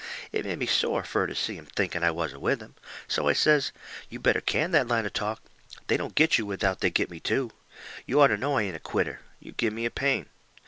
It 0.31 0.45
made 0.47 0.57
me 0.57 0.65
sore 0.65 1.03
fur 1.03 1.27
to 1.27 1.35
see 1.35 1.53
him 1.53 1.67
thinking 1.67 2.03
I 2.03 2.09
wasn't 2.09 2.41
with 2.41 2.59
him. 2.59 2.73
So 3.07 3.27
I 3.29 3.33
says: 3.33 3.71
"You 4.09 4.19
better 4.19 4.41
can 4.41 4.71
that 4.71 4.87
line 4.87 5.05
of 5.05 5.13
talk. 5.13 5.43
They 5.85 5.95
don't 5.95 6.15
get 6.15 6.39
you 6.39 6.45
without 6.47 6.79
they 6.79 6.89
get 6.89 7.11
me, 7.11 7.19
too. 7.19 7.51
You 8.07 8.19
orter 8.19 8.35
know 8.35 8.57
I 8.57 8.63
ain't 8.63 8.75
a 8.75 8.79
quitter. 8.79 9.19
You 9.39 9.51
give 9.51 9.73
me 9.73 9.85
a 9.85 9.91
pain." 9.91 10.25